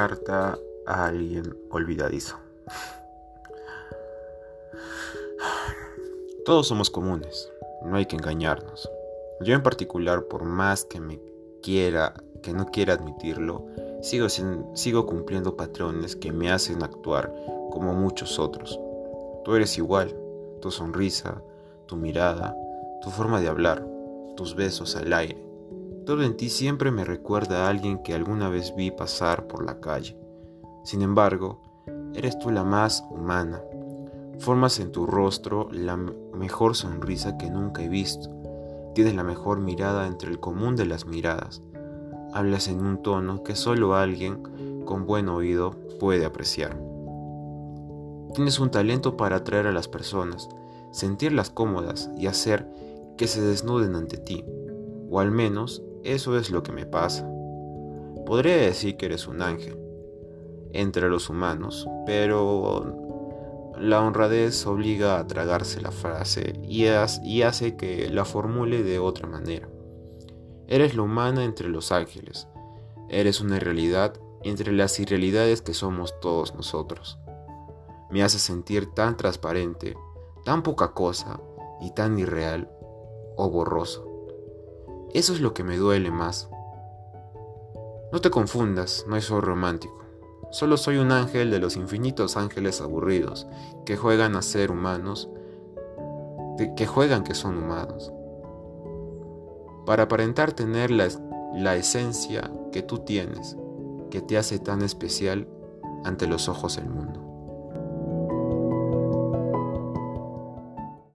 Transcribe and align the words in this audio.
Carta 0.00 0.58
a 0.86 1.04
alguien 1.04 1.54
olvidadizo. 1.68 2.36
Todos 6.46 6.68
somos 6.68 6.88
comunes, 6.88 7.52
no 7.82 7.98
hay 7.98 8.06
que 8.06 8.16
engañarnos. 8.16 8.90
Yo 9.42 9.54
en 9.54 9.62
particular, 9.62 10.24
por 10.24 10.44
más 10.44 10.86
que 10.86 11.00
me 11.00 11.20
quiera, 11.62 12.14
que 12.42 12.54
no 12.54 12.64
quiera 12.70 12.94
admitirlo, 12.94 13.66
sigo, 14.00 14.30
sigo 14.30 15.04
cumpliendo 15.04 15.54
patrones 15.54 16.16
que 16.16 16.32
me 16.32 16.50
hacen 16.50 16.82
actuar 16.82 17.30
como 17.70 17.92
muchos 17.92 18.38
otros. 18.38 18.80
Tú 19.44 19.54
eres 19.54 19.76
igual, 19.76 20.16
tu 20.62 20.70
sonrisa, 20.70 21.42
tu 21.84 21.96
mirada, 21.96 22.56
tu 23.02 23.10
forma 23.10 23.38
de 23.38 23.48
hablar, 23.48 23.86
tus 24.34 24.54
besos 24.54 24.96
al 24.96 25.12
aire. 25.12 25.49
Todo 26.10 26.24
en 26.24 26.36
ti 26.36 26.50
siempre 26.50 26.90
me 26.90 27.04
recuerda 27.04 27.64
a 27.64 27.68
alguien 27.68 28.02
que 28.02 28.14
alguna 28.14 28.48
vez 28.48 28.74
vi 28.74 28.90
pasar 28.90 29.46
por 29.46 29.64
la 29.64 29.78
calle. 29.78 30.18
Sin 30.82 31.02
embargo, 31.02 31.60
eres 32.16 32.36
tú 32.36 32.50
la 32.50 32.64
más 32.64 33.04
humana. 33.12 33.62
Formas 34.40 34.80
en 34.80 34.90
tu 34.90 35.06
rostro 35.06 35.68
la 35.70 35.96
mejor 35.96 36.74
sonrisa 36.74 37.38
que 37.38 37.48
nunca 37.48 37.84
he 37.84 37.88
visto. 37.88 38.28
Tienes 38.92 39.14
la 39.14 39.22
mejor 39.22 39.60
mirada 39.60 40.08
entre 40.08 40.32
el 40.32 40.40
común 40.40 40.74
de 40.74 40.86
las 40.86 41.06
miradas. 41.06 41.62
Hablas 42.32 42.66
en 42.66 42.84
un 42.84 43.02
tono 43.02 43.44
que 43.44 43.54
solo 43.54 43.94
alguien 43.94 44.82
con 44.84 45.06
buen 45.06 45.28
oído 45.28 45.76
puede 46.00 46.24
apreciar. 46.24 46.76
Tienes 48.34 48.58
un 48.58 48.72
talento 48.72 49.16
para 49.16 49.36
atraer 49.36 49.68
a 49.68 49.72
las 49.72 49.86
personas, 49.86 50.48
sentirlas 50.90 51.50
cómodas 51.50 52.10
y 52.16 52.26
hacer 52.26 52.68
que 53.16 53.28
se 53.28 53.40
desnuden 53.40 53.94
ante 53.94 54.16
ti, 54.16 54.44
o 55.08 55.20
al 55.20 55.30
menos 55.30 55.84
eso 56.04 56.38
es 56.38 56.50
lo 56.50 56.62
que 56.62 56.72
me 56.72 56.86
pasa. 56.86 57.28
Podría 58.26 58.56
decir 58.56 58.96
que 58.96 59.06
eres 59.06 59.26
un 59.26 59.42
ángel 59.42 59.78
entre 60.72 61.08
los 61.08 61.28
humanos, 61.28 61.88
pero 62.06 62.96
la 63.78 64.00
honradez 64.02 64.66
obliga 64.66 65.18
a 65.18 65.26
tragarse 65.26 65.80
la 65.80 65.90
frase 65.90 66.60
y, 66.62 66.86
hace 66.86 67.76
que 67.76 68.08
la 68.10 68.24
formule 68.24 68.82
de 68.82 68.98
otra 68.98 69.26
manera. 69.26 69.68
Eres 70.68 70.94
la 70.94 71.02
humana 71.02 71.44
entre 71.44 71.68
los 71.68 71.90
ángeles. 71.90 72.46
Eres 73.08 73.40
una 73.40 73.58
realidad 73.58 74.14
entre 74.42 74.72
las 74.72 75.00
irrealidades 75.00 75.62
que 75.62 75.74
somos 75.74 76.18
todos 76.20 76.54
nosotros. 76.54 77.18
Me 78.10 78.22
hace 78.22 78.38
sentir 78.38 78.86
tan 78.86 79.16
transparente, 79.16 79.96
tan 80.44 80.62
poca 80.62 80.92
cosa 80.92 81.40
y 81.80 81.92
tan 81.92 82.18
irreal 82.18 82.70
o 83.36 83.50
borroso. 83.50 84.09
Eso 85.12 85.32
es 85.32 85.40
lo 85.40 85.54
que 85.54 85.64
me 85.64 85.76
duele 85.76 86.10
más. 86.10 86.48
No 88.12 88.20
te 88.20 88.30
confundas, 88.30 89.04
no 89.08 89.20
soy 89.20 89.40
romántico. 89.40 89.98
Solo 90.50 90.76
soy 90.76 90.98
un 90.98 91.12
ángel 91.12 91.50
de 91.50 91.60
los 91.60 91.76
infinitos 91.76 92.36
ángeles 92.36 92.80
aburridos 92.80 93.46
que 93.84 93.96
juegan 93.96 94.34
a 94.34 94.42
ser 94.42 94.70
humanos, 94.70 95.28
que 96.76 96.86
juegan 96.86 97.22
que 97.24 97.34
son 97.34 97.58
humanos. 97.58 98.12
Para 99.86 100.04
aparentar 100.04 100.52
tener 100.52 100.90
la, 100.90 101.08
la 101.54 101.76
esencia 101.76 102.50
que 102.72 102.82
tú 102.82 102.98
tienes, 102.98 103.56
que 104.10 104.20
te 104.20 104.38
hace 104.38 104.58
tan 104.58 104.82
especial 104.82 105.48
ante 106.04 106.26
los 106.26 106.48
ojos 106.48 106.76
del 106.76 106.88
mundo. 106.88 107.19